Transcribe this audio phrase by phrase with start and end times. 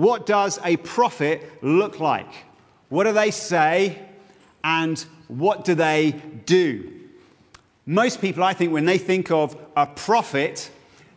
[0.00, 2.32] What does a prophet look like?
[2.88, 3.98] What do they say?
[4.64, 6.12] And what do they
[6.46, 6.90] do?
[7.84, 10.70] Most people, I think, when they think of a prophet,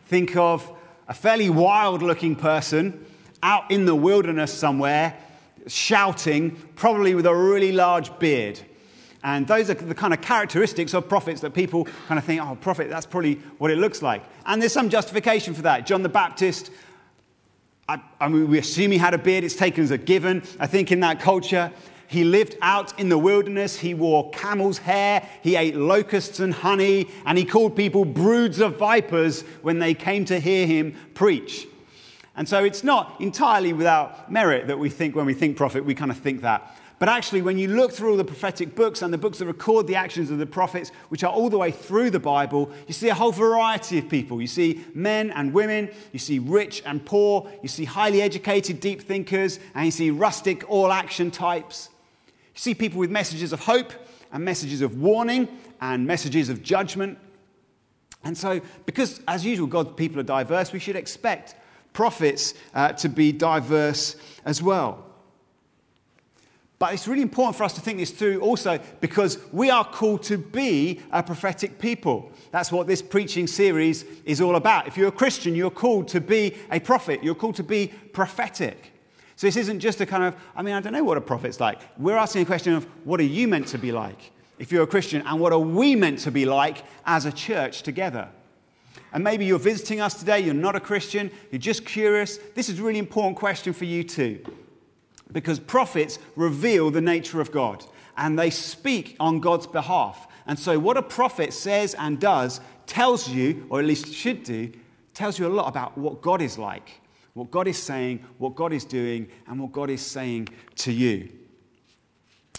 [0.08, 0.70] think of
[1.08, 3.06] a fairly wild looking person
[3.42, 5.16] out in the wilderness somewhere,
[5.66, 8.60] shouting, probably with a really large beard.
[9.22, 12.54] And those are the kind of characteristics of prophets that people kind of think, oh,
[12.56, 14.22] prophet, that's probably what it looks like.
[14.44, 15.86] And there's some justification for that.
[15.86, 16.70] John the Baptist,
[17.88, 20.42] I, I mean, we assume he had a beard, it's taken as a given.
[20.58, 21.70] I think in that culture,
[22.06, 23.78] he lived out in the wilderness.
[23.78, 25.28] He wore camel's hair.
[25.42, 27.08] He ate locusts and honey.
[27.26, 31.66] And he called people broods of vipers when they came to hear him preach.
[32.36, 35.94] And so it's not entirely without merit that we think, when we think prophet, we
[35.94, 36.76] kind of think that.
[37.04, 39.86] But actually, when you look through all the prophetic books and the books that record
[39.86, 43.10] the actions of the prophets, which are all the way through the Bible, you see
[43.10, 44.40] a whole variety of people.
[44.40, 49.02] You see men and women, you see rich and poor, you see highly educated, deep
[49.02, 51.90] thinkers, and you see rustic, all action types.
[52.54, 53.92] You see people with messages of hope
[54.32, 55.46] and messages of warning
[55.82, 57.18] and messages of judgment.
[58.22, 61.54] And so, because as usual, God's people are diverse, we should expect
[61.92, 65.04] prophets uh, to be diverse as well.
[66.78, 70.22] But it's really important for us to think this through also because we are called
[70.24, 72.32] to be a prophetic people.
[72.50, 74.88] That's what this preaching series is all about.
[74.88, 78.92] If you're a Christian, you're called to be a prophet, you're called to be prophetic.
[79.36, 81.60] So this isn't just a kind of, I mean, I don't know what a prophet's
[81.60, 81.80] like.
[81.98, 84.86] We're asking a question of what are you meant to be like if you're a
[84.86, 88.28] Christian, and what are we meant to be like as a church together?
[89.12, 92.38] And maybe you're visiting us today, you're not a Christian, you're just curious.
[92.54, 94.44] This is a really important question for you too.
[95.34, 97.84] Because prophets reveal the nature of God
[98.16, 100.26] and they speak on God's behalf.
[100.46, 104.72] And so, what a prophet says and does tells you, or at least should do,
[105.12, 107.00] tells you a lot about what God is like,
[107.34, 111.28] what God is saying, what God is doing, and what God is saying to you.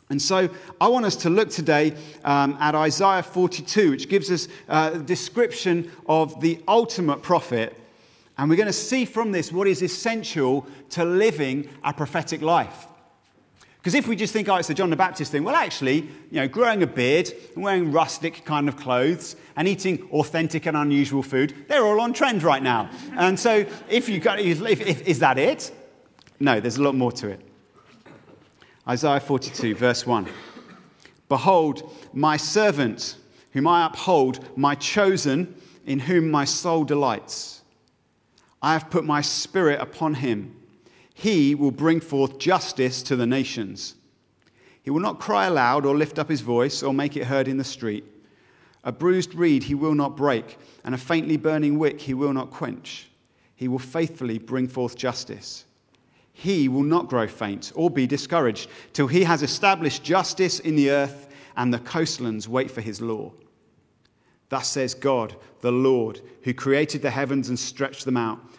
[0.10, 4.48] And so I want us to look today um, at Isaiah 42, which gives us
[4.70, 7.76] uh, a description of the ultimate prophet
[8.38, 12.88] and we're going to see from this what is essential to living a prophetic life.
[13.78, 15.98] Because if we just think, oh, it's the John the Baptist thing, well, actually,
[16.32, 20.76] you know, growing a beard and wearing rustic kind of clothes and eating authentic and
[20.76, 22.90] unusual food, they're all on trend right now.
[23.16, 25.72] And so, if you got, if, if, is that it?
[26.40, 27.42] No, there's a lot more to it.
[28.88, 30.28] Isaiah 42, verse 1.
[31.30, 33.18] Behold, my servant,
[33.52, 37.62] whom I uphold, my chosen, in whom my soul delights.
[38.66, 40.56] I have put my spirit upon him.
[41.14, 43.94] He will bring forth justice to the nations.
[44.82, 47.58] He will not cry aloud or lift up his voice or make it heard in
[47.58, 48.06] the street.
[48.84, 52.50] A bruised reed he will not break, and a faintly burning wick he will not
[52.50, 53.08] quench.
[53.56, 55.66] He will faithfully bring forth justice.
[56.34, 60.90] He will not grow faint or be discouraged till he has established justice in the
[60.90, 63.32] earth and the coastlands wait for his law.
[64.50, 68.40] Thus says God, the Lord, who created the heavens and stretched them out,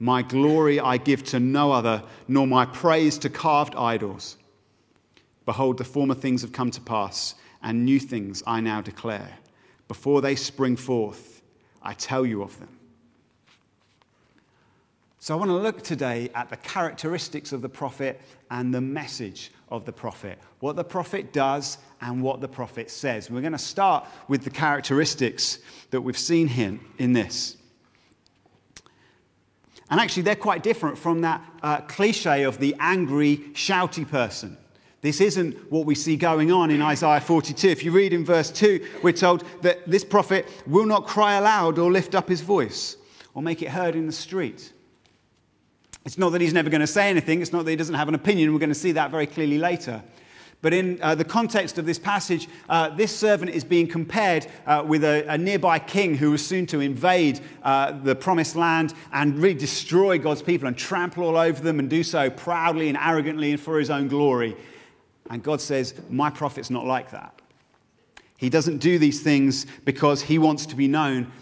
[0.00, 4.38] My glory I give to no other, nor my praise to carved idols.
[5.44, 9.38] Behold, the former things have come to pass, and new things I now declare.
[9.88, 11.42] Before they spring forth,
[11.82, 12.70] I tell you of them.
[15.18, 19.52] So I want to look today at the characteristics of the prophet and the message
[19.68, 23.30] of the prophet, what the prophet does and what the prophet says.
[23.30, 25.58] We're going to start with the characteristics
[25.90, 27.58] that we've seen here in this.
[29.90, 34.56] And actually, they're quite different from that uh, cliche of the angry, shouty person.
[35.02, 37.68] This isn't what we see going on in Isaiah 42.
[37.68, 41.78] If you read in verse 2, we're told that this prophet will not cry aloud
[41.78, 42.96] or lift up his voice
[43.34, 44.72] or make it heard in the street.
[46.04, 48.08] It's not that he's never going to say anything, it's not that he doesn't have
[48.08, 48.52] an opinion.
[48.52, 50.02] We're going to see that very clearly later.
[50.62, 54.84] But in uh, the context of this passage, uh, this servant is being compared uh,
[54.86, 59.38] with a, a, nearby king who was soon to invade uh, the promised land and
[59.38, 63.52] really destroy God's people and trample all over them and do so proudly and arrogantly
[63.52, 64.54] and for his own glory.
[65.30, 67.40] And God says, My prophet's not like that.
[68.36, 71.32] He doesn't do these things because he wants to be known.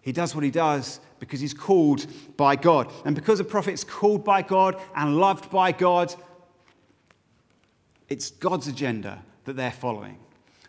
[0.00, 2.90] He does what he does because he's called by God.
[3.04, 6.14] And because a prophet's called by God and loved by God,
[8.12, 10.18] It's God's agenda that they're following.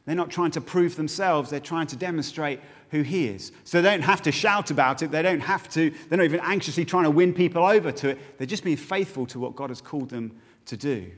[0.06, 3.52] They're not trying to prove themselves, they're trying to demonstrate who He is.
[3.66, 6.40] So they don't have to shout about it, they don't have to, they're not even
[6.40, 8.38] anxiously trying to win people over to it.
[8.38, 11.12] They're just being faithful to what God has called them to do.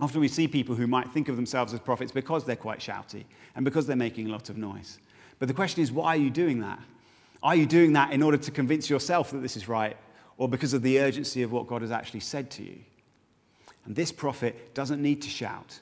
[0.00, 3.24] Often we see people who might think of themselves as prophets because they're quite shouty
[3.56, 5.00] and because they're making a lot of noise.
[5.40, 6.78] But the question is, why are you doing that?
[7.42, 9.96] Are you doing that in order to convince yourself that this is right
[10.36, 12.78] or because of the urgency of what God has actually said to you?
[13.86, 15.80] And this prophet doesn't need to shout.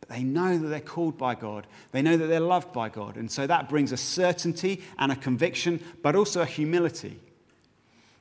[0.00, 1.66] But they know that they're called by God.
[1.92, 3.16] They know that they're loved by God.
[3.16, 7.18] And so that brings a certainty and a conviction, but also a humility.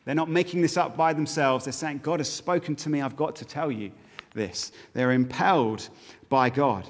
[0.05, 1.65] They're not making this up by themselves.
[1.65, 3.01] They're saying, God has spoken to me.
[3.01, 3.91] I've got to tell you
[4.33, 4.71] this.
[4.93, 5.89] They're impelled
[6.29, 6.87] by God.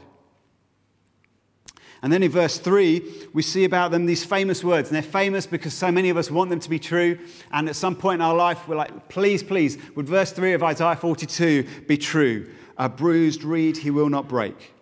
[2.01, 3.04] And then in verse 3,
[3.34, 4.90] we see about them these famous words.
[4.90, 7.19] And they're famous because so many of us want them to be true.
[7.51, 10.63] And at some point in our life, we're like, please, please, would verse 3 of
[10.63, 12.50] Isaiah 42 be true?
[12.78, 14.74] A bruised reed he will not break,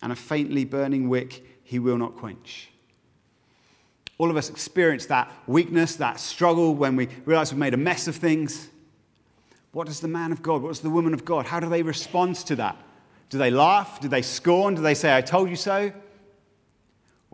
[0.00, 2.70] and a faintly burning wick he will not quench.
[4.16, 8.08] All of us experience that weakness, that struggle when we realize we've made a mess
[8.08, 8.68] of things.
[9.72, 11.82] What does the man of God, what does the woman of God, how do they
[11.82, 12.78] respond to that?
[13.28, 14.00] Do they laugh?
[14.00, 14.76] Do they scorn?
[14.76, 15.92] Do they say, I told you so?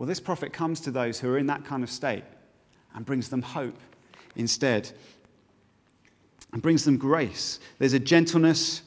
[0.01, 2.23] Well, this prophet comes to those who are in that kind of state
[2.95, 3.77] and brings them hope
[4.35, 4.89] instead
[6.51, 7.59] and brings them grace.
[7.77, 8.81] There's a gentleness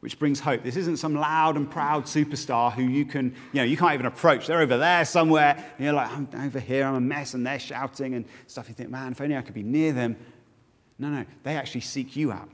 [0.00, 0.64] which brings hope.
[0.64, 4.06] This isn't some loud and proud superstar who you can, you know, you can't even
[4.06, 4.48] approach.
[4.48, 7.60] They're over there somewhere, and you're like, I'm over here, I'm a mess, and they're
[7.60, 8.68] shouting and stuff.
[8.68, 10.16] You think, man, if only I could be near them.
[10.98, 12.48] No, no, they actually seek you out.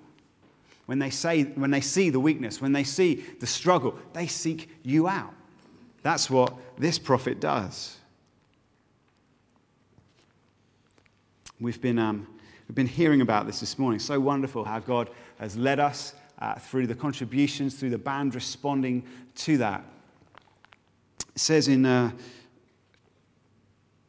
[0.84, 4.69] When they, say, when they see the weakness, when they see the struggle, they seek
[4.82, 5.32] you out.
[6.02, 7.96] That's what this prophet does.
[11.60, 12.26] We've been, um,
[12.68, 13.98] we've been hearing about this this morning.
[13.98, 19.04] So wonderful how God has led us uh, through the contributions, through the band responding
[19.36, 19.84] to that.
[21.34, 22.12] It says in, uh,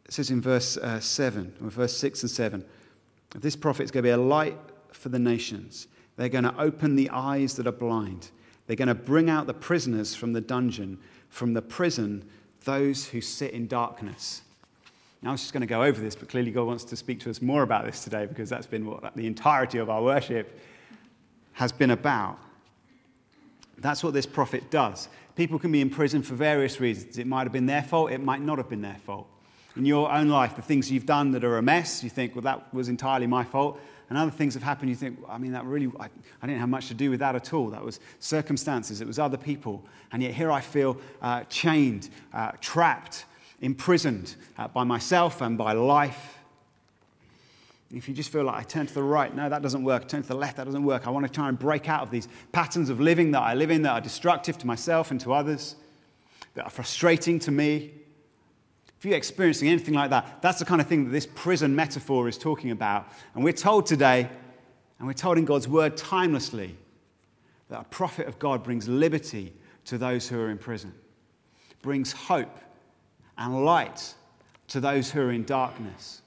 [0.06, 2.65] it says in verse uh, 7, or verse 6 and 7,
[3.36, 4.57] this prophet is going to be a light
[4.91, 5.88] for the nations.
[6.18, 8.30] They're going to open the eyes that are blind.
[8.68, 11.00] They're going to bring out the prisoners from the dungeon
[11.30, 12.28] from the prison
[12.66, 14.42] those who sit in darkness.
[15.22, 17.20] Now, I was just going to go over this, but clearly God wants to speak
[17.22, 20.60] to us more about this today because that's been what the entirety of our worship
[21.54, 22.38] has been about.
[23.78, 25.10] That's what this prophet does.
[25.36, 27.18] People can be in prison for various reasons.
[27.18, 29.28] It might have been their fault, it might not have been their fault.
[29.75, 32.42] In your own life, the things you've done that are a mess, you think, well,
[32.42, 33.80] that was entirely my fault
[34.10, 36.06] and other things have happened, you think, I mean, that really, I,
[36.42, 37.68] I, didn't have much to do with that at all.
[37.70, 39.84] That was circumstances, it was other people.
[40.12, 43.26] And yet here I feel uh, chained, uh, trapped,
[43.62, 46.40] imprisoned uh, by myself and by life.
[47.94, 50.08] If you just feel like I turn to the right, no, that doesn't work.
[50.08, 51.08] Turn to the left, that doesn't work.
[51.08, 53.72] I want to try and break out of these patterns of living that I live
[53.72, 55.76] in that are destructive to myself and to others,
[56.56, 57.92] that are frustrating to me.
[59.00, 62.28] If you're experiencing anything like that, that's the kind of thing that this prison metaphor
[62.28, 63.07] is talking about.
[63.34, 64.30] And we're told today,
[64.98, 66.75] and we're told in God's word timelessly,
[67.69, 69.54] that a prophet of God brings liberty
[69.86, 70.94] to those who are in prison,
[71.81, 72.60] brings hope
[73.38, 74.16] and light
[74.68, 76.22] to those who are in darkness.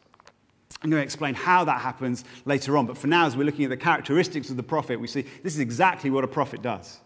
[0.83, 3.65] I'm going to explain how that happens later on, but for now, as we're looking
[3.65, 7.01] at the characteristics of the prophet, we see this is exactly what a prophet does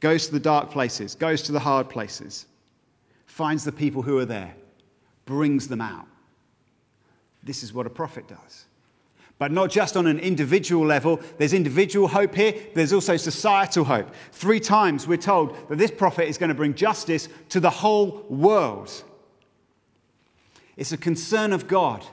[0.00, 2.46] goes to the dark places, goes to the hard places
[3.40, 4.54] finds the people who are there,
[5.24, 6.06] brings them out.
[7.42, 8.66] This is what a prophet does.
[9.38, 14.14] But not just on an individual level, there's individual hope here, there's also societal hope.
[14.32, 18.26] Three times we're told that this prophet is going to bring justice to the whole
[18.28, 18.92] world.
[20.76, 22.04] It's a concern of God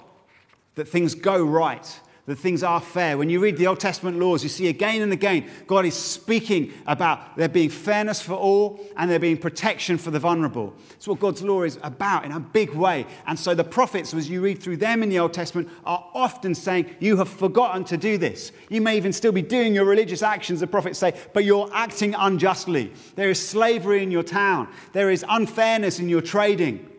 [0.76, 3.18] that things go right, that things are fair.
[3.18, 6.74] When you read the Old Testament laws, you see again and again God is speaking
[6.86, 10.76] about there being fairness for all and there being protection for the vulnerable.
[10.92, 13.08] It's what God's law is about in a big way.
[13.28, 16.54] And so the prophets, as you read through them in the Old Testament, are often
[16.54, 18.52] saying, You have forgotten to do this.
[18.70, 22.14] You may even still be doing your religious actions, the prophets say, but you're acting
[22.14, 22.92] unjustly.
[23.16, 26.90] There is slavery in your town, there is unfairness in your trading.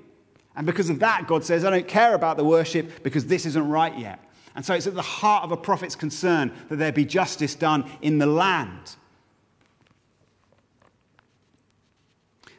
[0.56, 3.68] And because of that, God says, I don't care about the worship because this isn't
[3.68, 4.27] right yet.
[4.58, 7.88] And so it's at the heart of a prophet's concern that there be justice done
[8.02, 8.96] in the land.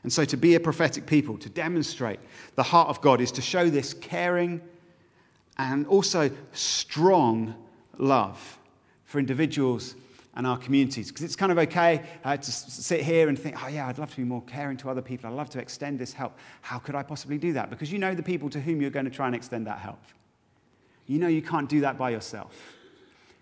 [0.03, 2.21] And so to be a prophetic people, to demonstrate
[2.55, 4.61] the heart of God, is to show this caring
[5.57, 7.53] and also strong
[7.97, 8.59] love
[9.03, 9.95] for individuals
[10.35, 11.09] and our communities.
[11.09, 14.11] Because it's kind of okay uh, to sit here and think, oh, yeah, I'd love
[14.11, 15.29] to be more caring to other people.
[15.29, 16.37] I'd love to extend this help.
[16.61, 17.69] How could I possibly do that?
[17.69, 19.99] Because you know the people to whom you're going to try and extend that help.
[21.09, 22.55] You know you can't do that by yourself.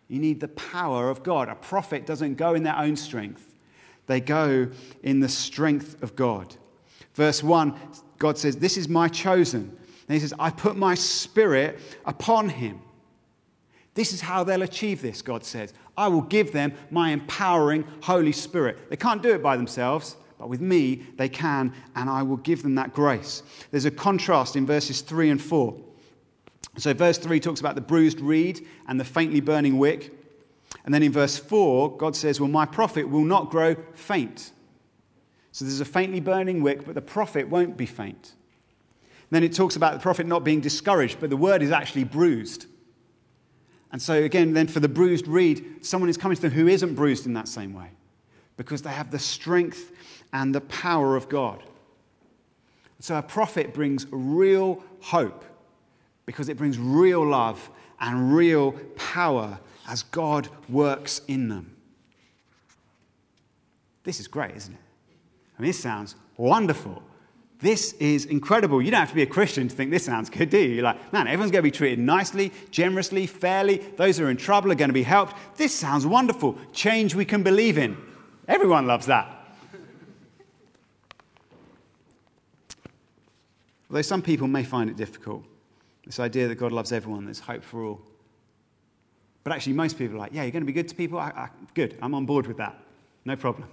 [0.08, 1.50] You need the power of God.
[1.50, 3.44] A prophet doesn't go in their own strength
[4.06, 4.70] They go
[5.04, 6.56] in the strength of God.
[7.14, 7.78] Verse 1,
[8.20, 9.78] God says, This is my chosen.
[10.08, 12.80] And he says, I put my spirit upon him.
[13.96, 15.74] This is how they'll achieve this, God says.
[15.98, 18.90] I will give them my empowering Holy Spirit.
[18.90, 22.64] They can't do it by themselves, but with me they can, and I will give
[22.64, 23.44] them that grace.
[23.72, 25.78] There's a contrast in verses 3 and 4.
[26.78, 30.14] So, verse 3 talks about the bruised reed and the faintly burning wick.
[30.86, 34.52] And then in verse 4, God says, Well, my prophet will not grow faint.
[35.52, 38.36] So there's a faintly burning wick, but the prophet won't be faint.
[39.32, 42.68] Then it talks about the prophet not being discouraged, but the word is actually bruised.
[43.92, 46.94] And so, again, then for the bruised reed, someone is coming to them who isn't
[46.94, 47.90] bruised in that same way
[48.56, 49.92] because they have the strength
[50.32, 51.64] and the power of God.
[53.00, 55.44] So, a prophet brings real hope
[56.28, 59.58] because it brings real love and real power
[59.88, 61.76] as God works in them.
[64.04, 64.80] This is great, isn't it?
[65.58, 67.02] I mean, this sounds wonderful.
[67.60, 68.82] This is incredible.
[68.82, 70.76] You don't have to be a Christian to think this sounds good, do you?
[70.76, 73.78] You're like, man, everyone's going to be treated nicely, generously, fairly.
[73.78, 75.36] Those who are in trouble are going to be helped.
[75.58, 76.56] This sounds wonderful.
[76.74, 77.98] Change we can believe in.
[78.48, 79.34] Everyone loves that.
[83.90, 85.44] Although some people may find it difficult,
[86.08, 88.02] this idea that God loves everyone, there's hope for all.
[89.44, 91.20] But actually, most people are like, yeah, you're going to be good to people?
[91.20, 92.76] I, I, good, I'm on board with that.
[93.26, 93.70] No problem.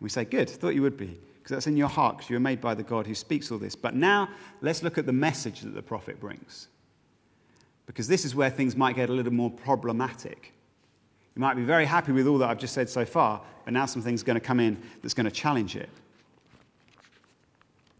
[0.00, 2.40] We say, good, thought you would be because that's in your heart, because you were
[2.40, 3.76] made by the God who speaks all this.
[3.76, 4.28] But now,
[4.62, 6.68] let's look at the message that the prophet brings.
[7.86, 10.52] Because this is where things might get a little more problematic.
[11.36, 13.86] You might be very happy with all that I've just said so far, but now
[13.86, 15.88] something's going to come in that's going to challenge it.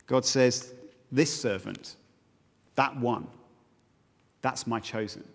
[0.06, 0.74] God says,
[1.12, 1.96] This servant,
[2.76, 3.26] that one,
[4.42, 5.26] that's my chosen.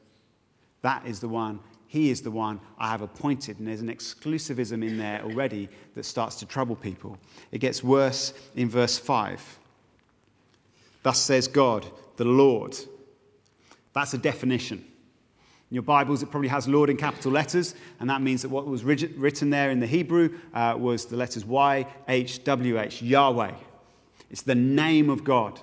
[0.81, 1.59] That is the one
[1.91, 3.59] he is the one I have appointed.
[3.59, 7.17] And there's an exclusivism in there already that starts to trouble people.
[7.51, 9.59] It gets worse in verse 5.
[11.03, 12.77] Thus says God, the Lord.
[13.91, 14.77] That's a definition.
[14.77, 18.67] In your Bibles, it probably has Lord in capital letters, and that means that what
[18.67, 23.51] was written there in the Hebrew uh, was the letters Y, H, W, H, Yahweh.
[24.29, 25.59] It's the name of God.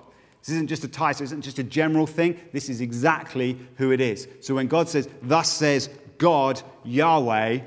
[0.49, 2.41] This isn't just a title, this isn't just a general thing.
[2.55, 4.27] This is exactly who it is.
[4.41, 7.59] So when God says, Thus says God, Yahweh,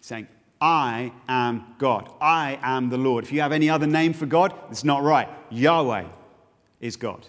[0.00, 0.26] saying,
[0.60, 2.10] I am God.
[2.20, 3.22] I am the Lord.
[3.22, 5.28] If you have any other name for God, it's not right.
[5.50, 6.06] Yahweh
[6.80, 7.24] is God.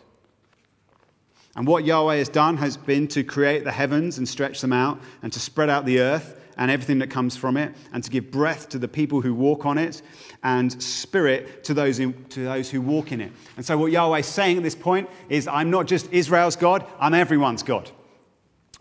[1.56, 5.00] And what Yahweh has done has been to create the heavens and stretch them out,
[5.22, 8.32] and to spread out the earth and everything that comes from it, and to give
[8.32, 10.02] breath to the people who walk on it,
[10.44, 13.32] and spirit to those, who, to those who walk in it.
[13.58, 16.86] And so, what Yahweh is saying at this point is, I'm not just Israel's God,
[17.00, 17.90] I'm everyone's God.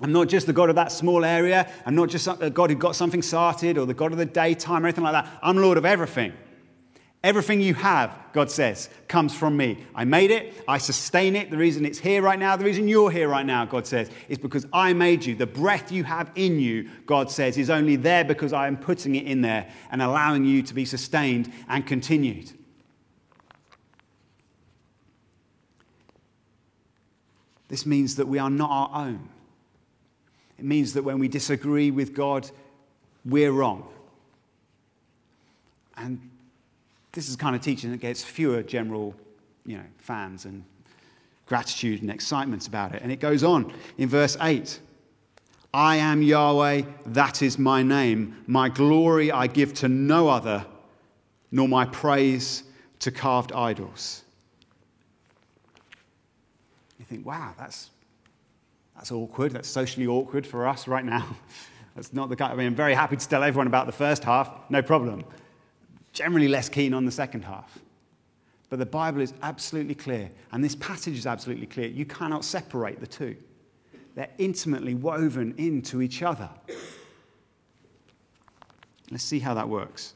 [0.01, 1.71] I'm not just the God of that small area.
[1.87, 4.85] I'm not just a God who got something started or the God of the daytime
[4.85, 5.39] or anything like that.
[5.43, 6.33] I'm Lord of everything.
[7.25, 9.85] Everything you have, God says, comes from me.
[9.95, 10.55] I made it.
[10.67, 11.51] I sustain it.
[11.53, 14.39] The reason it's here right now, the reason you're here right now, God says, is
[14.39, 15.37] because I made you.
[15.37, 19.15] The breath you have in you, God says, is only there because I am putting
[19.15, 22.51] it in there and allowing you to be sustained and continued.
[27.69, 29.29] This means that we are not our own.
[30.59, 32.51] It means that when we disagree with God,
[33.25, 33.89] we're wrong.
[35.97, 36.32] And
[37.13, 39.15] this is kind of teaching that gets fewer general
[39.65, 40.65] you know, fans and
[41.47, 43.03] gratitude and excitement about it.
[43.03, 44.81] And it goes on in verse 8
[45.75, 48.37] I am Yahweh, that is my name.
[48.47, 50.67] My glory I give to no other,
[51.51, 52.65] nor my praise
[52.99, 54.23] to carved idols.
[56.99, 57.91] You think, wow, that's
[58.95, 59.53] that's awkward.
[59.53, 61.27] That's socially awkward for us right now.
[61.95, 62.53] That's not the kind.
[62.53, 65.25] I mean, I'm very happy to tell everyone about the first half, no problem.
[66.13, 67.79] Generally less keen on the second half.
[68.69, 71.89] But the Bible is absolutely clear, and this passage is absolutely clear.
[71.89, 73.37] You cannot separate the two,
[74.15, 76.49] they're intimately woven into each other.
[79.11, 80.15] Let's see how that works.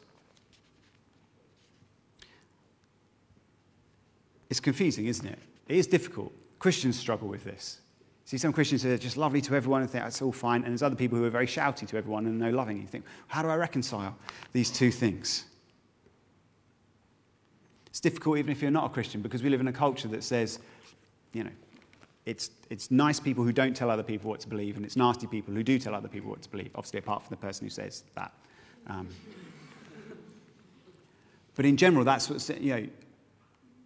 [4.48, 5.38] It's confusing, isn't it?
[5.68, 6.32] It is difficult.
[6.58, 7.80] Christians struggle with this.
[8.24, 10.82] See, some Christians are just lovely to everyone and think that's all fine, and there's
[10.82, 12.80] other people who are very shouty to everyone and no loving.
[12.80, 14.16] You think, how do I reconcile
[14.52, 15.44] these two things?
[17.96, 20.22] It's difficult even if you're not a Christian because we live in a culture that
[20.22, 20.58] says,
[21.32, 21.50] you know,
[22.26, 25.26] it's, it's nice people who don't tell other people what to believe, and it's nasty
[25.26, 27.70] people who do tell other people what to believe, obviously, apart from the person who
[27.70, 28.34] says that.
[28.88, 29.08] Um,
[31.54, 32.86] but in general, that's what, you know,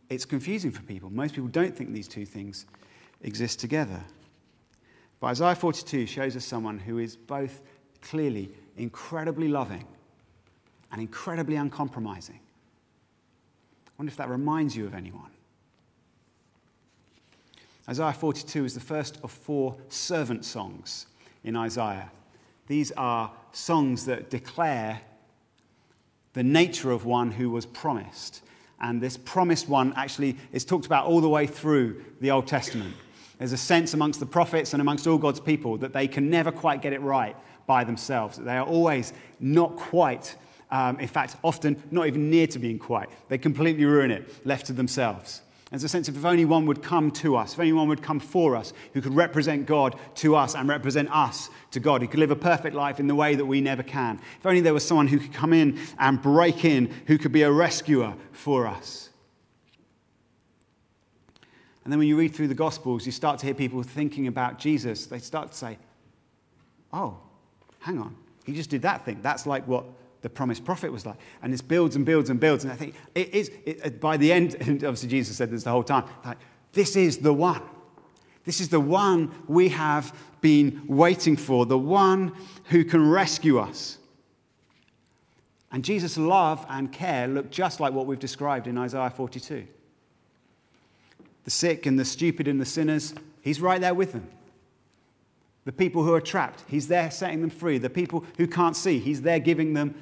[0.08, 1.08] it's confusing for people.
[1.08, 2.66] Most people don't think these two things
[3.22, 4.02] exist together.
[5.20, 7.62] But Isaiah 42 shows us someone who is both
[8.02, 9.86] clearly incredibly loving
[10.90, 12.40] and incredibly uncompromising.
[14.00, 15.28] Wonder if that reminds you of anyone.
[17.86, 21.04] Isaiah 42 is the first of four servant songs
[21.44, 22.10] in Isaiah.
[22.66, 25.02] These are songs that declare
[26.32, 28.42] the nature of one who was promised.
[28.80, 32.94] And this promised one actually is talked about all the way through the Old Testament.
[33.36, 36.50] There's a sense amongst the prophets and amongst all God's people that they can never
[36.50, 38.38] quite get it right by themselves.
[38.38, 40.36] That they are always not quite,
[40.70, 43.08] um, in fact, often not even near to being quite.
[43.28, 45.42] They completely ruin it, left to themselves.
[45.70, 48.02] There's a sense of if only one would come to us, if only one would
[48.02, 52.08] come for us, who could represent God to us and represent us to God, who
[52.08, 54.20] could live a perfect life in the way that we never can.
[54.38, 57.42] If only there was someone who could come in and break in, who could be
[57.42, 59.10] a rescuer for us.
[61.84, 64.58] And then when you read through the Gospels, you start to hear people thinking about
[64.58, 65.06] Jesus.
[65.06, 65.78] They start to say,
[66.92, 67.16] oh,
[67.78, 69.20] hang on, he just did that thing.
[69.22, 69.84] That's like what
[70.22, 71.16] the promised prophet was like.
[71.42, 72.64] And this builds and builds and builds.
[72.64, 75.64] And I think it is, it, uh, by the end, and obviously Jesus said this
[75.64, 76.38] the whole time, like,
[76.72, 77.62] this is the one.
[78.44, 82.32] This is the one we have been waiting for, the one
[82.66, 83.98] who can rescue us.
[85.72, 89.66] And Jesus' love and care look just like what we've described in Isaiah 42.
[91.44, 94.28] The sick and the stupid and the sinners, he's right there with them.
[95.64, 97.78] The people who are trapped, he's there setting them free.
[97.78, 99.94] The people who can't see, he's there giving them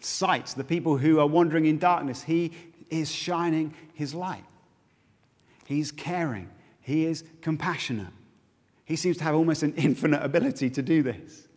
[0.00, 2.52] sight, the people who are wandering in darkness, he
[2.90, 4.44] is shining his light.
[5.66, 8.12] He's caring, he is compassionate.
[8.84, 11.48] He seems to have almost an infinite ability to do this.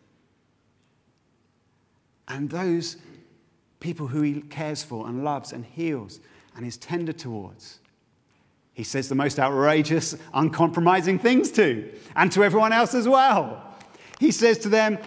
[2.26, 2.96] And those
[3.80, 6.20] people who he cares for and loves and heals
[6.56, 7.80] and is tender towards,
[8.72, 13.74] he says the most outrageous, uncompromising things to, and to everyone else as well.
[14.20, 14.98] He says to them,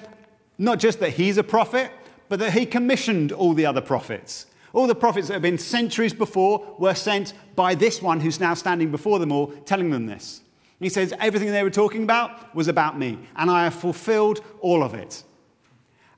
[0.57, 1.91] not just that he's a prophet,
[2.31, 4.45] but that he commissioned all the other prophets.
[4.71, 8.53] All the prophets that have been centuries before were sent by this one who's now
[8.53, 10.39] standing before them all, telling them this.
[10.79, 14.81] he says, Everything they were talking about was about me, and I have fulfilled all
[14.81, 15.25] of it.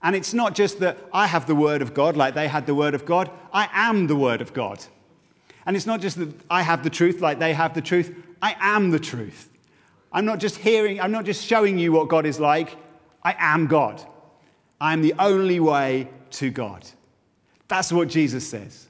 [0.04, 2.76] And it's not just that I have the word of God like they had the
[2.76, 4.86] word of God, I am the word of God.
[5.66, 8.56] And it's not just that I have the truth like they have the truth, I
[8.60, 9.50] am the truth.
[10.12, 12.78] I'm not just hearing, I'm not just showing you what God is like,
[13.24, 14.06] I am God.
[14.80, 16.86] I'm the only way to God.
[17.68, 18.88] That's what Jesus says.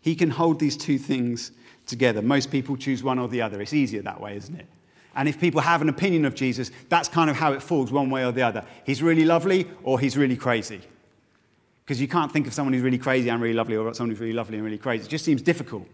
[0.00, 1.52] He can hold these two things
[1.86, 2.22] together.
[2.22, 3.60] Most people choose one or the other.
[3.60, 4.66] It's easier that way, isn't it?
[5.14, 8.10] And if people have an opinion of Jesus, that's kind of how it falls one
[8.10, 8.64] way or the other.
[8.84, 10.80] He's really lovely or he's really crazy.
[11.84, 14.20] Because you can't think of someone who's really crazy and really lovely or someone who's
[14.20, 15.04] really lovely and really crazy.
[15.04, 15.86] It just seems difficult.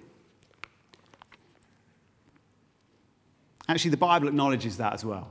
[3.69, 5.31] Actually, the Bible acknowledges that as well.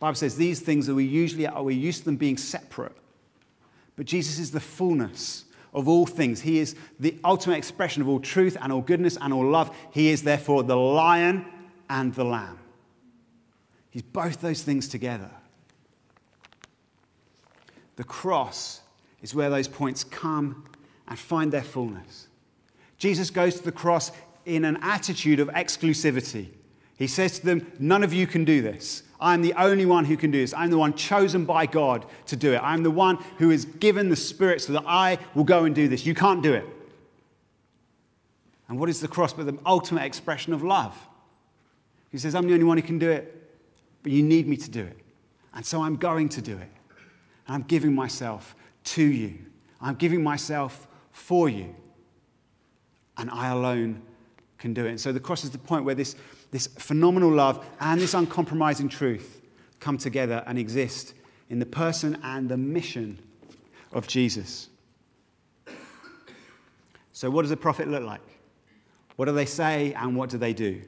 [0.00, 2.96] Bible says these things are we usually are we used to them being separate.
[3.96, 6.40] But Jesus is the fullness of all things.
[6.40, 9.76] He is the ultimate expression of all truth and all goodness and all love.
[9.92, 11.44] He is therefore the lion
[11.90, 12.58] and the lamb.
[13.90, 15.30] He's both those things together.
[17.96, 18.82] The cross
[19.22, 20.64] is where those points come
[21.08, 22.28] and find their fullness.
[22.98, 24.12] Jesus goes to the cross
[24.44, 26.48] in an attitude of exclusivity.
[26.98, 29.04] He says to them, None of you can do this.
[29.20, 30.52] I'm the only one who can do this.
[30.52, 32.60] I'm the one chosen by God to do it.
[32.62, 35.88] I'm the one who is given the Spirit so that I will go and do
[35.88, 36.04] this.
[36.04, 36.64] You can't do it.
[38.68, 40.96] And what is the cross but the ultimate expression of love?
[42.10, 43.50] He says, I'm the only one who can do it,
[44.02, 44.98] but you need me to do it.
[45.54, 46.70] And so I'm going to do it.
[47.46, 49.38] And I'm giving myself to you.
[49.80, 51.74] I'm giving myself for you.
[53.16, 54.02] And I alone
[54.58, 54.90] can do it.
[54.90, 56.14] And so the cross is the point where this
[56.50, 59.42] this phenomenal love and this uncompromising truth
[59.80, 61.14] come together and exist
[61.50, 63.18] in the person and the mission
[63.92, 64.68] of Jesus.
[67.12, 68.20] So, what does a prophet look like?
[69.16, 70.82] What do they say and what do they do?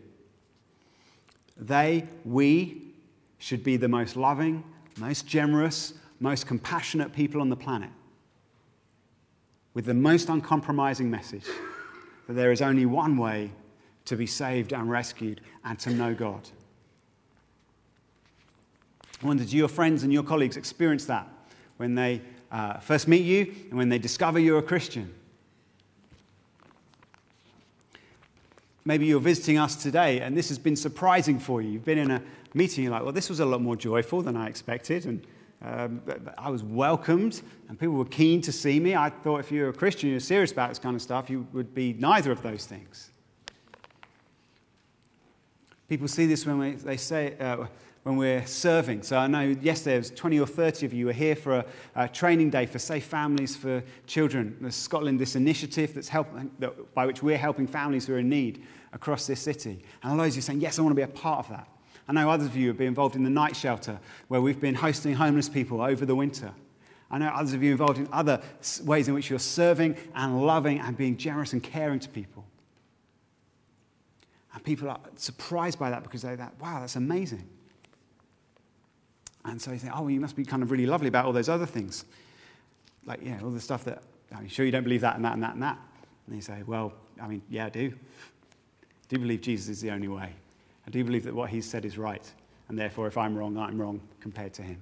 [1.57, 2.91] They, we,
[3.41, 4.63] should be the most loving,
[4.99, 7.91] most generous, most compassionate people on the planet
[9.73, 11.47] with the most uncompromising message
[12.27, 13.51] that there is only one way
[14.07, 16.49] to be saved and rescued and to know God.
[19.23, 21.29] I wonder, do your friends and your colleagues experience that
[21.77, 25.13] when they uh, first meet you and when they discover you're a Christian?
[28.85, 31.71] Maybe you're visiting us today and this has been surprising for you.
[31.71, 32.23] You've been in a
[32.55, 35.05] meeting, you're like, well, this was a lot more joyful than I expected.
[35.05, 35.27] And
[35.63, 36.01] um,
[36.39, 38.97] I was welcomed and people were keen to see me.
[38.97, 41.75] I thought if you're a Christian, you're serious about this kind of stuff, you would
[41.75, 43.11] be neither of those things.
[45.91, 47.67] People see this when we, they say, uh,
[48.05, 49.03] when we're serving.
[49.03, 51.65] So I know yesterday there was 20 or 30 of you were here for a,
[51.97, 54.57] a training day for Safe Families for Children.
[54.61, 58.29] There's Scotland, this initiative that's helping, that, by which we're helping families who are in
[58.29, 59.83] need across this city.
[60.05, 61.67] And loads of you are saying, yes, I want to be a part of that.
[62.07, 63.99] I know others of you have been involved in the night shelter
[64.29, 66.53] where we've been hosting homeless people over the winter.
[67.11, 68.41] I know others of you involved in other
[68.85, 72.45] ways in which you're serving and loving and being generous and caring to people.
[74.55, 77.49] And people are surprised by that because they're like, wow, that's amazing.
[79.45, 81.33] And so you think, oh, well, you must be kind of really lovely about all
[81.33, 82.05] those other things.
[83.07, 84.03] Like, yeah, all the stuff that,
[84.43, 85.79] you sure you don't believe that and that and that and that?
[86.27, 87.93] And you say, well, I mean, yeah, I do.
[87.95, 90.33] I do believe Jesus is the only way.
[90.87, 92.31] I do believe that what he said is right.
[92.69, 94.81] And therefore, if I'm wrong, I'm wrong compared to him.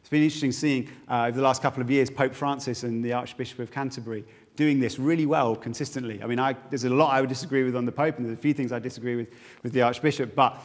[0.00, 3.14] It's been interesting seeing uh, over the last couple of years Pope Francis and the
[3.14, 4.24] Archbishop of Canterbury
[4.56, 6.22] doing this really well consistently.
[6.22, 8.38] I mean, I, there's a lot I would disagree with on the Pope, and there's
[8.38, 9.28] a few things I disagree with
[9.62, 10.60] with the Archbishop, but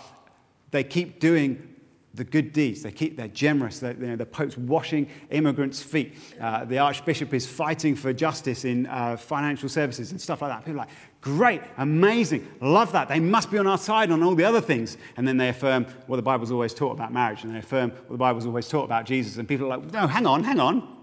[0.72, 1.76] they keep doing
[2.16, 2.82] the good deeds.
[2.82, 3.80] They keep, they're generous.
[3.80, 6.16] They're, you know, the Pope's washing immigrants' feet.
[6.42, 10.66] Uh, the Archbishop is fighting for justice in uh, financial services and stuff like that.
[10.66, 13.08] People are like, great, amazing, love that.
[13.08, 14.98] They must be on our side on all the other things.
[15.18, 18.10] And then they affirm what the Bible's always taught about marriage, and they affirm what
[18.10, 19.38] the Bible's always taught about Jesus.
[19.38, 20.98] And people are like, no, hang on, hang on.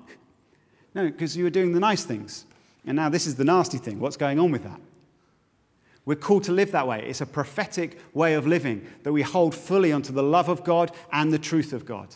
[0.95, 2.47] No, because you were doing the nice things.
[2.87, 3.99] And now this is the nasty thing.
[3.99, 4.81] What's going on with that?
[6.05, 7.05] We're called to live that way.
[7.05, 10.93] It's a prophetic way of living that we hold fully onto the love of God
[11.13, 12.15] and the truth of God.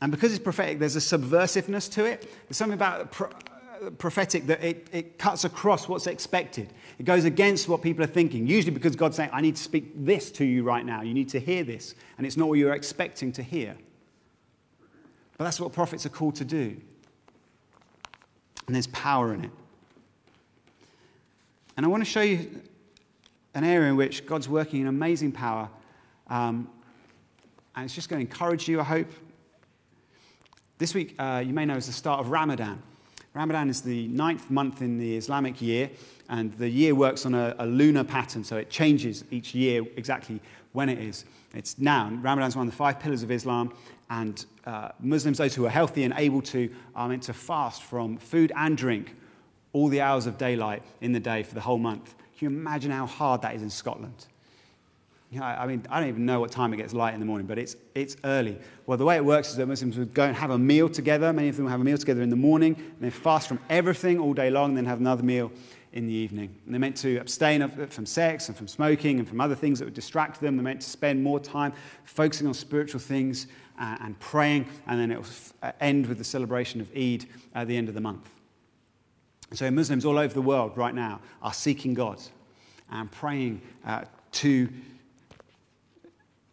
[0.00, 2.28] And because it's prophetic, there's a subversiveness to it.
[2.48, 6.72] There's something about pro- uh, prophetic that it, it cuts across what's expected.
[6.98, 9.92] It goes against what people are thinking, usually because God's saying, I need to speak
[10.04, 11.02] this to you right now.
[11.02, 11.94] You need to hear this.
[12.16, 13.76] And it's not what you're expecting to hear.
[15.36, 16.76] But that's what prophets are called to do.
[18.68, 19.50] And there's power in it.
[21.76, 22.60] And I want to show you
[23.54, 25.70] an area in which God's working in amazing power.
[26.28, 26.68] Um,
[27.74, 29.10] and it's just going to encourage you, I hope.
[30.76, 32.82] This week, uh, you may know, is the start of Ramadan.
[33.32, 35.90] Ramadan is the ninth month in the Islamic year,
[36.28, 40.40] and the year works on a, a lunar pattern, so it changes each year exactly
[40.72, 41.24] when it is.
[41.54, 42.10] It's now.
[42.10, 43.72] Ramadan is one of the five pillars of Islam,
[44.10, 48.16] and uh, Muslims, those who are healthy and able to, are meant to fast from
[48.16, 49.14] food and drink
[49.72, 52.14] all the hours of daylight in the day for the whole month.
[52.38, 54.26] Can you imagine how hard that is in Scotland?
[55.30, 57.26] You know, I mean, I don't even know what time it gets light in the
[57.26, 58.56] morning, but it's, it's early.
[58.86, 61.30] Well, the way it works is that Muslims would go and have a meal together.
[61.34, 63.60] Many of them will have a meal together in the morning, and then fast from
[63.68, 65.52] everything all day long, and then have another meal
[65.92, 66.54] in the evening.
[66.64, 69.86] And they're meant to abstain from sex and from smoking and from other things that
[69.86, 70.56] would distract them.
[70.56, 71.72] They're meant to spend more time
[72.04, 73.46] focusing on spiritual things
[73.78, 77.76] and, and praying, and then it will end with the celebration of Eid at the
[77.76, 78.30] end of the month.
[79.54, 82.20] So, Muslims all over the world right now are seeking God
[82.90, 84.68] and praying uh, to,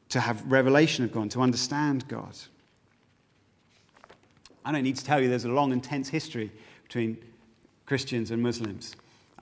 [0.10, 2.38] to have revelation of God, to understand God.
[4.64, 6.52] I don't need to tell you there's a long, intense history
[6.84, 7.18] between
[7.86, 8.96] Christians and Muslims.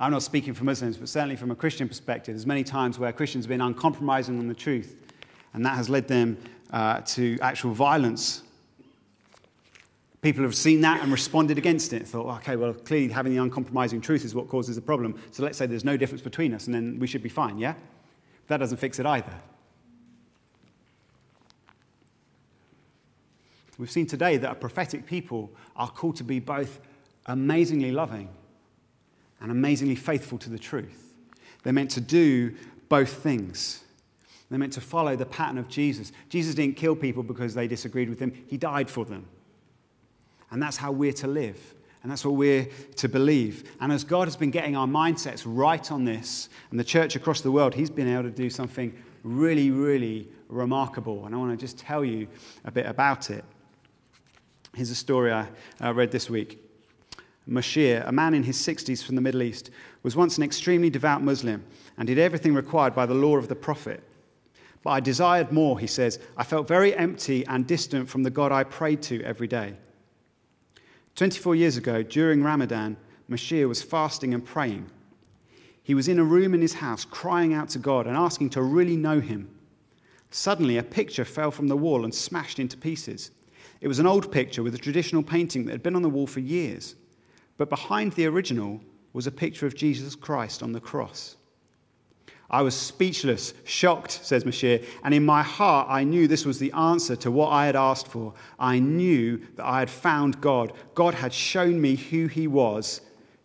[0.04, 3.12] I'm not speaking for Muslims, but certainly from a Christian perspective, there's many times where
[3.12, 4.96] Christians have been uncompromising on the truth,
[5.54, 6.38] and that has led them
[6.72, 8.44] uh, to actual violence
[10.24, 12.08] People have seen that and responded against it.
[12.08, 15.22] Thought, okay, well, clearly having the uncompromising truth is what causes the problem.
[15.32, 17.74] So let's say there's no difference between us and then we should be fine, yeah?
[18.48, 19.34] That doesn't fix it either.
[23.78, 26.80] We've seen today that a prophetic people are called to be both
[27.26, 28.30] amazingly loving
[29.44, 31.14] and amazingly faithful to the truth.
[31.62, 32.56] They're meant to do
[32.90, 33.84] both things.
[34.50, 36.12] They're meant to follow the pattern of Jesus.
[36.30, 39.28] Jesus didn't kill people because they disagreed with him, he died for them.
[40.50, 41.76] And that's how we're to live.
[42.02, 43.72] And that's what we're to believe.
[43.80, 47.42] And as God has been getting our mindsets right on this, and the church across
[47.42, 51.26] the world, He's been able to do something really, really remarkable.
[51.26, 52.28] And I want to just tell you
[52.66, 53.44] a bit about it.
[54.76, 56.60] Here's a story I read this week.
[57.48, 59.70] Mashir, a man in his 60s from the Middle East,
[60.02, 61.64] was once an extremely devout Muslim
[61.98, 64.02] and did everything required by the law of the Prophet.
[64.84, 66.20] But I desired more, he says.
[66.38, 69.76] I felt very empty and distant from the God I prayed to every day.
[71.16, 72.98] 24 years ago, during Ramadan,
[73.30, 74.90] Mashir was fasting and praying.
[75.84, 78.62] He was in a room in his house, crying out to God and asking to
[78.62, 79.50] really know him.
[80.32, 83.32] Suddenly, a picture fell from the wall and smashed into pieces.
[83.82, 86.26] It was an old picture with a traditional painting that had been on the wall
[86.26, 86.96] for years.
[87.58, 88.82] But behind the original
[89.14, 91.36] was a picture of Jesus Christ on the cross.
[92.50, 96.72] I was speechless, shocked, says Mashir, and in my heart I knew this was the
[96.74, 98.34] answer to what I had asked for.
[98.60, 100.74] I knew that I had found God.
[100.94, 103.02] God had shown me who he was.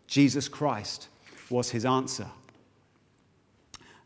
[0.07, 1.09] Jesus Christ
[1.49, 2.27] was his answer.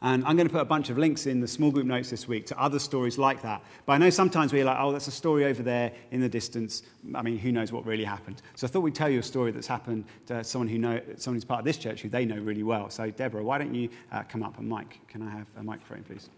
[0.03, 2.27] And I'm going to put a bunch of links in the small group notes this
[2.27, 3.63] week to other stories like that.
[3.87, 6.83] But I know sometimes we're like, oh, that's a story over there in the distance.
[7.15, 8.43] I mean, who knows what really happened?
[8.57, 11.37] So I thought we'd tell you a story that's happened to someone who know, someone
[11.37, 12.91] who's part of this church who they know really well.
[12.91, 14.59] So Deborah, why don't you uh, come up?
[14.59, 16.29] And Mike, can I have a microphone, please?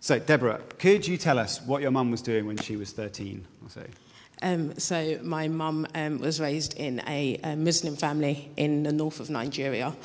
[0.00, 3.42] So, Deborah, could you tell us what your mum was doing when she was 13
[3.62, 3.82] or so?
[4.44, 9.18] Um, so my mum um, was raised in a, a, Muslim family in the north
[9.18, 9.96] of Nigeria.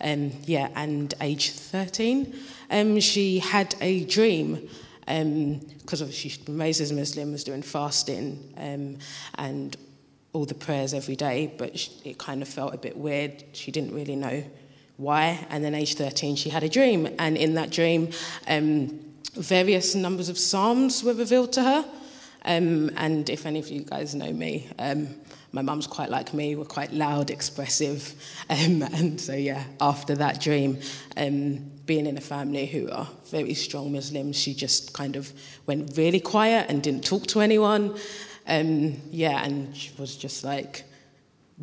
[0.00, 2.34] Um, yeah, and age 13,
[2.72, 4.68] um, she had a dream
[5.06, 8.98] because um, she's been raised as a Muslim, was doing fasting um,
[9.36, 9.76] and
[10.32, 13.44] all the prayers every day, but she, it kind of felt a bit weird.
[13.52, 14.42] She didn't really know
[14.96, 15.46] why.
[15.50, 18.10] And then age 13, she had a dream, and in that dream,
[19.36, 21.84] various numbers of psalms were revealed to her.
[22.44, 25.08] Um, and if any of you guys know me, um,
[25.52, 28.14] my mum's quite like me, we're quite loud, expressive.
[28.50, 30.78] Um, and so, yeah, after that dream,
[31.16, 35.32] um, being in a family who are very strong Muslims, she just kind of
[35.66, 37.96] went really quiet and didn't talk to anyone.
[38.46, 40.84] Um, yeah, and she was just like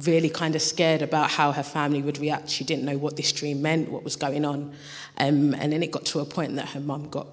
[0.06, 2.50] really kind of scared about how her family would react.
[2.50, 4.74] She didn't know what this dream meant, what was going on.
[5.18, 7.28] Um, and then it got to a point that her mum got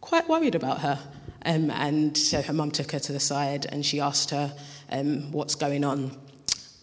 [0.00, 0.98] quite worried about her.
[1.44, 4.52] Um, and so her mum took her to the side and she asked her,
[4.90, 6.16] um, What's going on?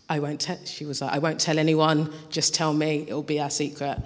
[0.10, 3.39] I won't tell, she was like, I won't tell anyone, just tell me, it'll be
[3.39, 3.98] our secret.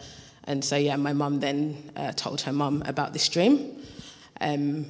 [0.46, 3.84] And so, yeah, my mum then uh, told her mum about this dream.
[4.40, 4.86] Um,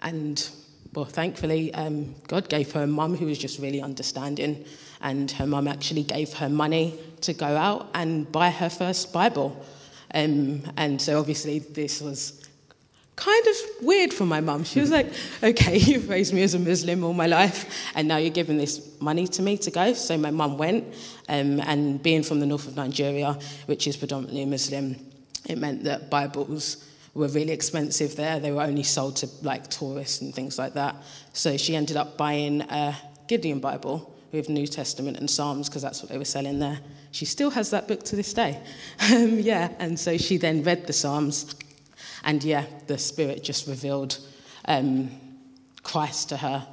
[0.00, 0.48] and,
[0.92, 4.64] well, thankfully, um, God gave her a mum who was just really understanding.
[5.00, 9.64] And her mum actually gave her money to go out and buy her first Bible.
[10.14, 12.41] Um, and so, obviously, this was
[13.16, 14.64] kind of weird for my mum.
[14.64, 18.16] She was like, okay, you've raised me as a Muslim all my life, and now
[18.16, 19.92] you're giving this money to me to go.
[19.92, 20.84] So my mum went,
[21.28, 24.96] um, and being from the north of Nigeria, which is predominantly Muslim,
[25.48, 28.40] it meant that Bibles were really expensive there.
[28.40, 30.96] They were only sold to like tourists and things like that.
[31.32, 32.96] So she ended up buying a
[33.28, 36.78] Gideon Bible with New Testament and Psalms because that's what they were selling there.
[37.10, 38.58] She still has that book to this day.
[39.12, 41.54] Um, yeah, and so she then read the Psalms
[42.24, 44.18] and yeah, the Spirit just revealed
[44.66, 45.10] um,
[45.82, 46.66] Christ to her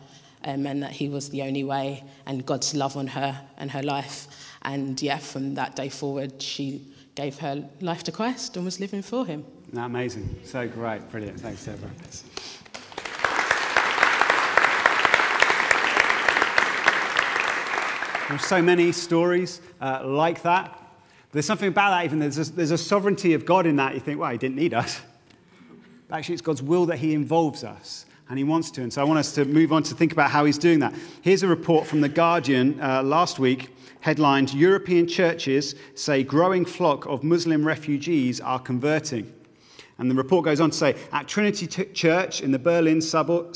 [0.44, 3.84] um, and that He was the only way and God's love on her and her
[3.84, 4.28] life.
[4.62, 6.86] And yeah, from that day forward, she
[7.16, 9.46] gave her life to Christ and was living for Him.
[9.74, 10.40] That amazing?
[10.44, 11.10] So great.
[11.10, 11.40] Brilliant.
[11.40, 11.90] Thanks, Deborah.
[18.30, 20.76] There's so many stories uh, like that.
[21.32, 23.94] There's something about that, even there's a, there's a sovereignty of God in that.
[23.96, 25.02] You think, well, he didn't need us.
[26.12, 28.82] Actually, it's God's will that He involves us, and He wants to.
[28.82, 30.94] And so I want us to move on to think about how He's doing that.
[31.22, 37.06] Here's a report from The Guardian uh, last week, headlined European churches say growing flock
[37.06, 39.32] of Muslim refugees are converting.
[40.00, 43.52] And the report goes on to say at Trinity Church in the Berlin suburb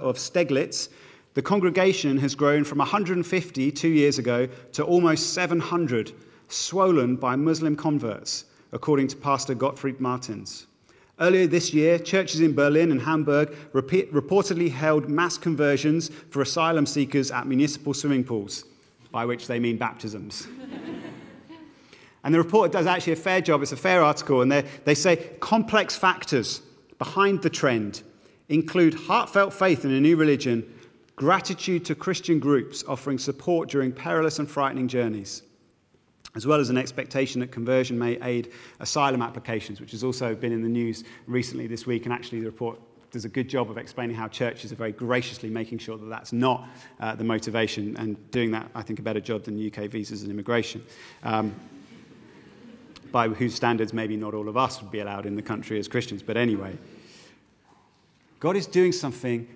[0.00, 0.88] of Steglitz,
[1.34, 6.12] the congregation has grown from 150 two years ago to almost 700,
[6.48, 10.66] swollen by Muslim converts, according to Pastor Gottfried Martens.
[11.20, 16.86] Earlier this year, churches in Berlin and Hamburg repeat, reportedly held mass conversions for asylum
[16.86, 18.64] seekers at municipal swimming pools,
[19.10, 20.48] by which they mean baptisms.
[22.24, 25.16] and the report does actually a fair job, it's a fair article, and they say
[25.40, 26.62] complex factors
[26.98, 28.02] behind the trend
[28.48, 30.64] include heartfelt faith in a new religion,
[31.16, 35.42] gratitude to Christian groups offering support during perilous and frightening journeys
[36.34, 40.52] as well as an expectation that conversion may aid asylum applications, which has also been
[40.52, 42.04] in the news recently this week.
[42.04, 45.50] And actually, the report does a good job of explaining how churches are very graciously
[45.50, 46.66] making sure that that's not
[46.98, 50.30] uh, the motivation and doing that, I think, a better job than UK visas and
[50.30, 50.82] immigration.
[51.22, 51.54] Um,
[53.12, 55.86] by whose standards maybe not all of us would be allowed in the country as
[55.86, 56.22] Christians.
[56.22, 56.76] But anyway,
[58.40, 59.46] God is doing something,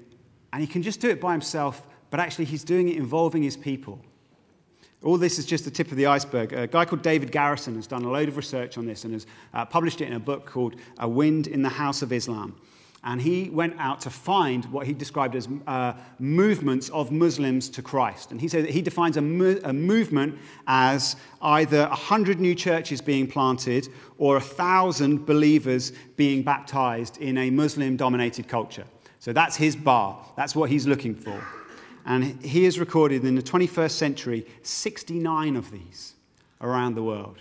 [0.53, 3.57] and He can just do it by Himself, but actually, He's doing it involving His
[3.57, 3.99] people.
[5.07, 6.53] All this is just the tip of the iceberg.
[6.53, 9.25] A guy called David Garrison has done a load of research on this and has
[9.55, 12.61] uh, published it in a book called A Wind in the House of Islam.
[13.05, 17.83] And he went out to find what he described as uh, movements of Muslims to
[17.83, 18.33] Christ.
[18.33, 23.01] And he said that he defines a, mo- a movement as either 100 new churches
[23.01, 23.87] being planted
[24.19, 28.87] or 1,000 believers being baptized in a Muslim dominated culture.
[29.21, 30.19] So that's his bar.
[30.37, 31.41] That's what he's looking for.
[32.07, 36.15] And he has recorded in the 21st century 69 of these
[36.61, 37.39] around the world.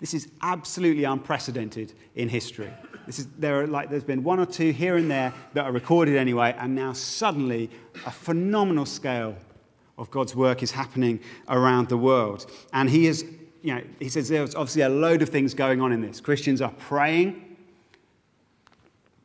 [0.00, 2.70] This is absolutely unprecedented in history.
[3.08, 6.16] Is, there are like, there's been one or two here and there that are recorded
[6.16, 7.70] anyway, and now suddenly
[8.06, 9.34] a phenomenal scale
[9.96, 12.50] of God's work is happening around the world.
[12.72, 13.24] And he has
[13.64, 16.20] you know, he says there's obviously a load of things going on in this.
[16.20, 17.43] Christians are praying.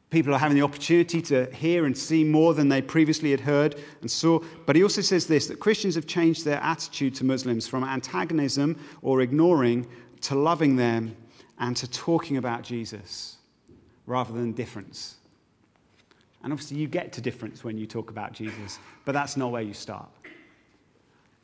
[0.09, 3.75] People are having the opportunity to hear and see more than they previously had heard
[4.01, 4.39] and saw.
[4.65, 8.79] But he also says this that Christians have changed their attitude to Muslims from antagonism
[9.03, 9.87] or ignoring
[10.21, 11.15] to loving them
[11.59, 13.37] and to talking about Jesus
[14.07, 15.15] rather than difference.
[16.43, 19.61] And obviously, you get to difference when you talk about Jesus, but that's not where
[19.61, 20.09] you start.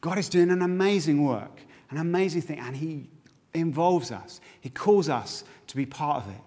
[0.02, 1.60] God is doing an amazing work,
[1.92, 3.10] an amazing thing, and He
[3.54, 4.40] involves us.
[4.62, 6.42] He calls us to be part of it.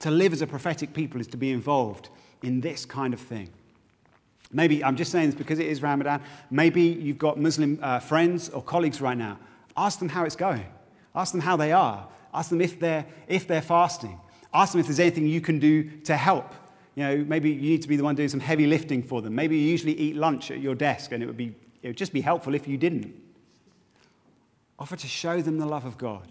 [0.00, 2.10] To live as a prophetic people is to be involved
[2.42, 3.50] in this kind of thing.
[4.52, 8.48] Maybe, I'm just saying this because it is Ramadan, maybe you've got Muslim uh, friends
[8.50, 9.38] or colleagues right now.
[9.76, 10.66] Ask them how it's going.
[11.14, 12.06] Ask them how they are.
[12.32, 14.20] Ask them if they're, if they're fasting.
[14.54, 16.52] Ask them if there's anything you can do to help.
[16.94, 19.34] You know, maybe you need to be the one doing some heavy lifting for them.
[19.34, 22.12] Maybe you usually eat lunch at your desk and it would, be, it would just
[22.12, 23.14] be helpful if you didn't.
[24.78, 26.28] Offer to show them the love of God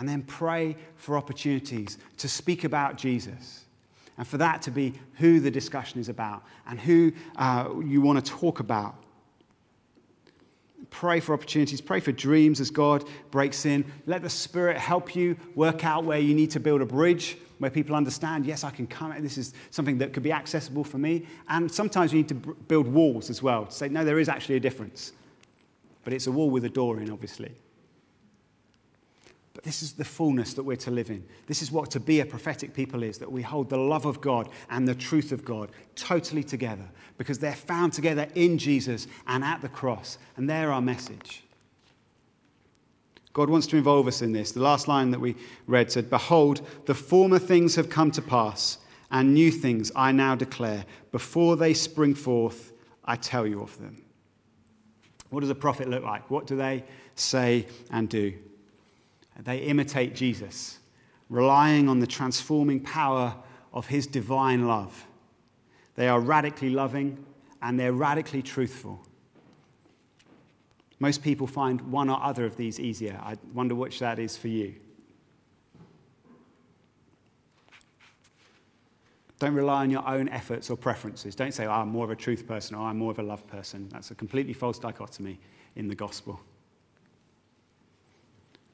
[0.00, 3.66] and then pray for opportunities to speak about Jesus
[4.16, 8.24] and for that to be who the discussion is about and who uh, you want
[8.24, 8.94] to talk about.
[10.88, 13.84] Pray for opportunities, pray for dreams as God breaks in.
[14.06, 17.70] Let the Spirit help you work out where you need to build a bridge, where
[17.70, 21.26] people understand, yes, I can come, this is something that could be accessible for me.
[21.50, 24.56] And sometimes you need to build walls as well to say, no, there is actually
[24.56, 25.12] a difference.
[26.04, 27.52] But it's a wall with a door in, obviously.
[29.54, 31.24] But this is the fullness that we're to live in.
[31.46, 34.20] This is what to be a prophetic people is that we hold the love of
[34.20, 39.42] God and the truth of God totally together because they're found together in Jesus and
[39.42, 40.18] at the cross.
[40.36, 41.42] And they're our message.
[43.32, 44.52] God wants to involve us in this.
[44.52, 45.36] The last line that we
[45.66, 48.78] read said, Behold, the former things have come to pass,
[49.10, 50.84] and new things I now declare.
[51.12, 52.72] Before they spring forth,
[53.04, 54.02] I tell you of them.
[55.30, 56.28] What does a prophet look like?
[56.30, 56.84] What do they
[57.14, 58.34] say and do?
[59.44, 60.78] They imitate Jesus,
[61.28, 63.34] relying on the transforming power
[63.72, 65.06] of his divine love.
[65.94, 67.24] They are radically loving
[67.62, 69.00] and they're radically truthful.
[70.98, 73.18] Most people find one or other of these easier.
[73.22, 74.74] I wonder which that is for you.
[79.38, 81.34] Don't rely on your own efforts or preferences.
[81.34, 83.46] Don't say, oh, I'm more of a truth person or I'm more of a love
[83.46, 83.88] person.
[83.90, 85.38] That's a completely false dichotomy
[85.76, 86.40] in the gospel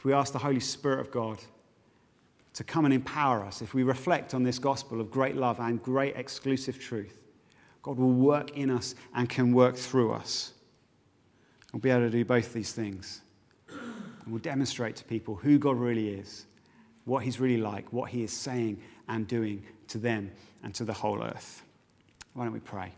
[0.05, 1.39] we ask the Holy Spirit of God
[2.55, 5.83] to come and empower us, if we reflect on this gospel of great love and
[5.83, 7.19] great exclusive truth,
[7.83, 10.53] God will work in us and can work through us.
[11.73, 13.21] We'll be able to do both these things.
[13.69, 16.47] And we'll demonstrate to people who God really is,
[17.05, 20.31] what He's really like, what He is saying and doing to them
[20.63, 21.63] and to the whole earth.
[22.33, 22.93] Why don't we pray?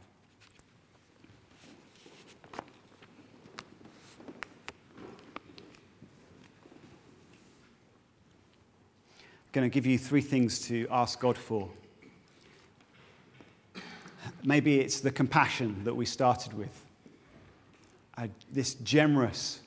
[9.59, 11.69] Going to give you three things to ask God for.
[14.45, 16.85] Maybe it's the compassion that we started with,
[18.17, 19.59] uh, this generous,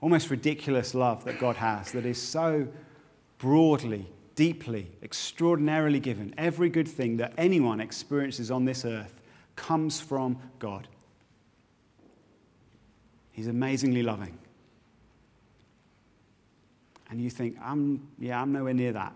[0.00, 2.68] almost ridiculous love that God has that is so
[3.38, 6.32] broadly, deeply, extraordinarily given.
[6.38, 9.20] Every good thing that anyone experiences on this earth
[9.56, 10.86] comes from God.
[13.32, 14.38] He's amazingly loving.
[17.10, 19.14] And you think, I'm, yeah, I'm nowhere near that.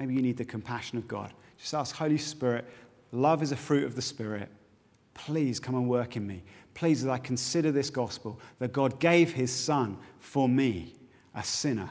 [0.00, 1.34] Maybe you need the compassion of God.
[1.58, 2.64] Just ask, Holy Spirit,
[3.12, 4.48] love is a fruit of the Spirit.
[5.12, 6.42] Please come and work in me.
[6.72, 10.94] Please, as I consider this gospel, that God gave his Son for me,
[11.34, 11.90] a sinner,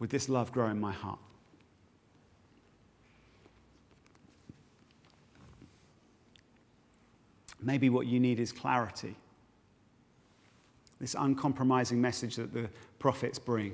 [0.00, 1.18] would this love grow in my heart?
[7.62, 9.16] Maybe what you need is clarity.
[11.00, 12.68] This uncompromising message that the
[12.98, 13.72] prophets bring,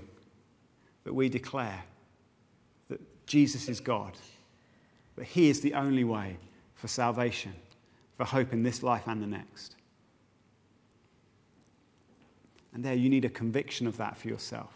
[1.02, 1.82] that we declare.
[3.26, 4.12] Jesus is God,
[5.16, 6.38] that He is the only way
[6.74, 7.52] for salvation,
[8.16, 9.74] for hope in this life and the next.
[12.72, 14.72] And there, you need a conviction of that for yourself.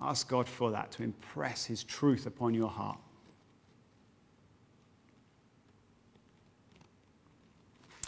[0.00, 2.98] Ask God for that, to impress His truth upon your heart.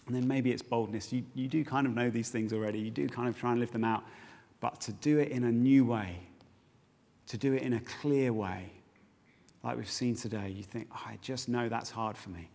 [0.06, 1.12] And then maybe it's boldness.
[1.12, 3.60] You, you do kind of know these things already, you do kind of try and
[3.60, 4.04] live them out,
[4.60, 6.18] but to do it in a new way
[7.32, 8.70] to do it in a clear way,
[9.64, 12.50] like we've seen today, you think, oh, I just know that's hard for me.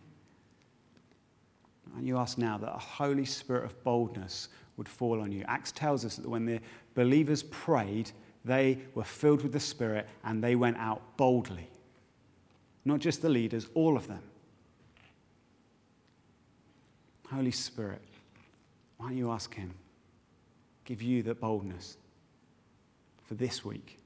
[1.96, 5.44] And you ask now that a Holy Spirit of boldness would fall on you.
[5.48, 6.60] Acts tells us that when the
[6.94, 8.12] believers prayed,
[8.44, 11.68] they were filled with the Spirit and they went out boldly.
[12.84, 14.22] Not just the leaders, all of them.
[17.28, 18.02] Holy Spirit,
[18.98, 19.74] why don't you ask Him?
[20.84, 21.96] give you the boldness
[23.26, 23.98] for this week.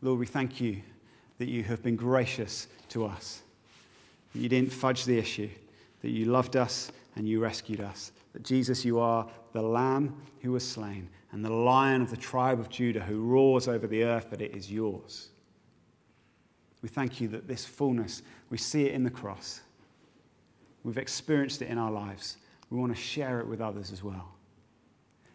[0.00, 0.80] Lord, we thank you
[1.38, 3.42] that you have been gracious to us,
[4.34, 5.48] you didn't fudge the issue,
[6.02, 10.52] that you loved us and you rescued us, that Jesus, you are the Lamb who
[10.52, 14.30] was slain and the Lion of the tribe of Judah who roars over the earth,
[14.30, 15.28] that it is yours.
[16.82, 19.60] We thank you that this fullness, we see it in the cross.
[20.84, 22.36] We've experienced it in our lives.
[22.70, 24.37] We want to share it with others as well.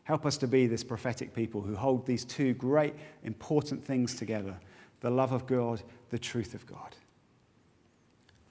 [0.03, 2.93] Help us to be this prophetic people who hold these two great,
[3.23, 4.57] important things together
[4.99, 5.81] the love of God,
[6.11, 6.95] the truth of God.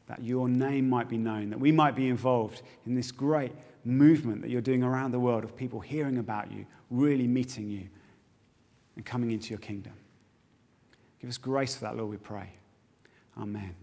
[0.07, 3.53] That your name might be known, that we might be involved in this great
[3.87, 7.89] movement that you're doing around the world of people hearing about you, really meeting you,
[8.97, 9.95] and coming into your kingdom.
[11.21, 12.51] Give us grace for that, Lord, we pray.
[13.39, 13.75] Amen.